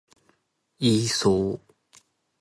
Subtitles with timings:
[0.79, 1.73] イーソー